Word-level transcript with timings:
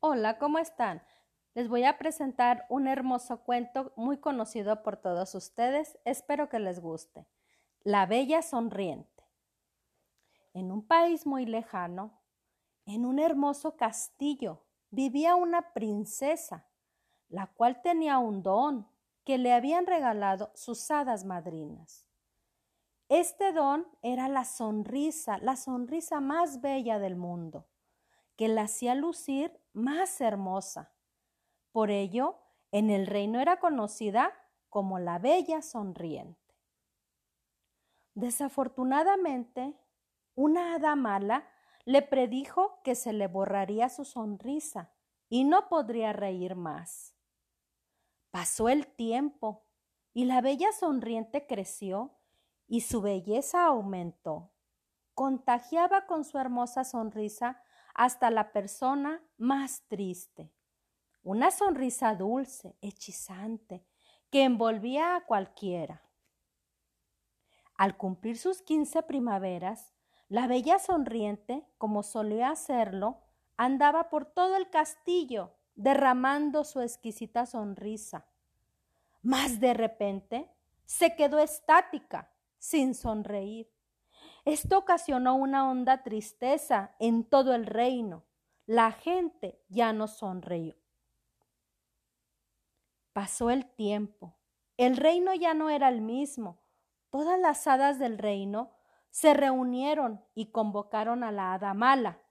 Hola, 0.00 0.38
¿cómo 0.38 0.58
están? 0.58 1.02
Les 1.54 1.68
voy 1.68 1.84
a 1.84 1.96
presentar 1.96 2.66
un 2.68 2.86
hermoso 2.86 3.40
cuento 3.44 3.94
muy 3.96 4.18
conocido 4.18 4.82
por 4.82 4.98
todos 4.98 5.34
ustedes. 5.34 5.98
Espero 6.04 6.50
que 6.50 6.58
les 6.58 6.80
guste. 6.80 7.26
La 7.82 8.04
Bella 8.04 8.42
Sonriente. 8.42 9.24
En 10.52 10.70
un 10.70 10.86
país 10.86 11.26
muy 11.26 11.46
lejano, 11.46 12.20
en 12.84 13.06
un 13.06 13.18
hermoso 13.18 13.76
castillo, 13.78 14.62
vivía 14.90 15.34
una 15.34 15.72
princesa, 15.72 16.66
la 17.28 17.46
cual 17.46 17.80
tenía 17.80 18.18
un 18.18 18.42
don 18.42 18.86
que 19.24 19.38
le 19.38 19.54
habían 19.54 19.86
regalado 19.86 20.50
sus 20.54 20.90
hadas 20.90 21.24
madrinas. 21.24 22.06
Este 23.08 23.52
don 23.52 23.86
era 24.02 24.28
la 24.28 24.44
sonrisa, 24.44 25.38
la 25.38 25.56
sonrisa 25.56 26.20
más 26.20 26.60
bella 26.60 26.98
del 26.98 27.16
mundo 27.16 27.66
que 28.36 28.48
la 28.48 28.62
hacía 28.62 28.94
lucir 28.94 29.58
más 29.72 30.20
hermosa. 30.20 30.92
Por 31.72 31.90
ello, 31.90 32.38
en 32.70 32.90
el 32.90 33.06
reino 33.06 33.40
era 33.40 33.58
conocida 33.58 34.32
como 34.68 34.98
la 34.98 35.18
Bella 35.18 35.62
Sonriente. 35.62 36.54
Desafortunadamente, 38.14 39.74
una 40.34 40.74
hada 40.74 40.96
mala 40.96 41.48
le 41.84 42.02
predijo 42.02 42.80
que 42.82 42.94
se 42.94 43.12
le 43.12 43.26
borraría 43.28 43.88
su 43.88 44.04
sonrisa 44.04 44.92
y 45.28 45.44
no 45.44 45.68
podría 45.68 46.12
reír 46.12 46.56
más. 46.56 47.14
Pasó 48.30 48.68
el 48.68 48.86
tiempo 48.86 49.64
y 50.12 50.24
la 50.24 50.40
bella 50.40 50.72
sonriente 50.72 51.46
creció 51.46 52.18
y 52.66 52.80
su 52.80 53.00
belleza 53.00 53.66
aumentó. 53.66 54.52
Contagiaba 55.14 56.06
con 56.06 56.24
su 56.24 56.38
hermosa 56.38 56.84
sonrisa 56.84 57.62
hasta 57.96 58.30
la 58.30 58.52
persona 58.52 59.22
más 59.38 59.82
triste. 59.88 60.52
Una 61.22 61.50
sonrisa 61.50 62.14
dulce, 62.14 62.76
hechizante, 62.82 63.84
que 64.30 64.44
envolvía 64.44 65.16
a 65.16 65.24
cualquiera. 65.24 66.02
Al 67.74 67.96
cumplir 67.96 68.36
sus 68.36 68.60
quince 68.60 69.02
primaveras, 69.02 69.94
la 70.28 70.46
bella 70.46 70.78
sonriente, 70.78 71.66
como 71.78 72.02
solía 72.02 72.50
hacerlo, 72.50 73.22
andaba 73.56 74.10
por 74.10 74.26
todo 74.26 74.56
el 74.56 74.68
castillo, 74.68 75.54
derramando 75.74 76.64
su 76.64 76.82
exquisita 76.82 77.46
sonrisa. 77.46 78.26
Mas 79.22 79.58
de 79.58 79.72
repente 79.72 80.50
se 80.84 81.16
quedó 81.16 81.38
estática, 81.38 82.30
sin 82.58 82.94
sonreír. 82.94 83.72
Esto 84.46 84.78
ocasionó 84.78 85.34
una 85.34 85.68
honda 85.68 86.04
tristeza 86.04 86.94
en 87.00 87.24
todo 87.24 87.52
el 87.52 87.66
reino. 87.66 88.24
La 88.64 88.92
gente 88.92 89.60
ya 89.68 89.92
no 89.92 90.06
sonrió. 90.06 90.76
Pasó 93.12 93.50
el 93.50 93.66
tiempo. 93.74 94.38
El 94.76 94.96
reino 94.96 95.34
ya 95.34 95.52
no 95.52 95.68
era 95.68 95.88
el 95.88 96.00
mismo. 96.00 96.62
Todas 97.10 97.40
las 97.40 97.66
hadas 97.66 97.98
del 97.98 98.18
reino 98.18 98.70
se 99.10 99.34
reunieron 99.34 100.24
y 100.32 100.52
convocaron 100.52 101.24
a 101.24 101.32
la 101.32 101.52
hada 101.52 101.74
mala, 101.74 102.22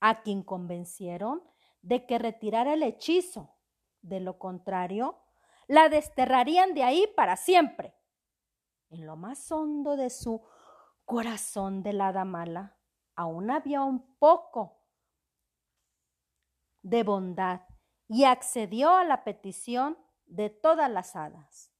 a 0.00 0.22
quien 0.22 0.42
convencieron 0.42 1.42
de 1.82 2.06
que 2.06 2.18
retirara 2.18 2.72
el 2.72 2.82
hechizo. 2.82 3.58
De 4.00 4.20
lo 4.20 4.38
contrario, 4.38 5.18
la 5.66 5.90
desterrarían 5.90 6.72
de 6.72 6.82
ahí 6.82 7.06
para 7.14 7.36
siempre. 7.36 7.94
En 8.88 9.04
lo 9.04 9.16
más 9.16 9.52
hondo 9.52 9.96
de 9.96 10.08
su 10.08 10.40
corazón 11.06 11.82
de 11.82 11.92
la 11.92 12.08
hada 12.08 12.24
mala, 12.24 12.76
aún 13.14 13.50
había 13.50 13.82
un 13.82 14.16
poco 14.16 14.82
de 16.82 17.04
bondad 17.04 17.62
y 18.08 18.24
accedió 18.24 18.90
a 18.94 19.04
la 19.04 19.24
petición 19.24 19.96
de 20.26 20.50
todas 20.50 20.90
las 20.90 21.16
hadas. 21.16 21.72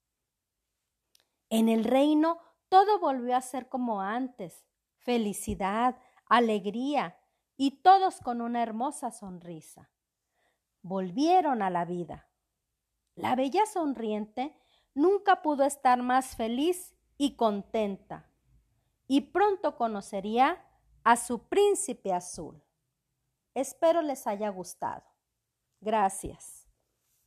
En 1.50 1.68
el 1.68 1.84
reino 1.84 2.38
todo 2.68 2.98
volvió 3.00 3.36
a 3.36 3.40
ser 3.40 3.68
como 3.68 4.00
antes, 4.00 4.64
felicidad, 4.96 5.96
alegría 6.26 7.18
y 7.56 7.82
todos 7.82 8.20
con 8.20 8.40
una 8.40 8.62
hermosa 8.62 9.10
sonrisa. 9.10 9.90
Volvieron 10.82 11.62
a 11.62 11.70
la 11.70 11.84
vida. 11.84 12.28
La 13.16 13.34
bella 13.34 13.66
sonriente 13.66 14.56
nunca 14.94 15.42
pudo 15.42 15.64
estar 15.64 16.00
más 16.02 16.36
feliz 16.36 16.94
y 17.16 17.34
contenta 17.34 18.30
y 19.06 19.20
pronto 19.20 19.76
conocería 19.76 20.64
a 21.04 21.16
su 21.16 21.48
príncipe 21.48 22.12
azul. 22.12 22.62
Espero 23.54 24.02
les 24.02 24.26
haya 24.26 24.48
gustado. 24.50 25.04
Gracias. 25.80 26.65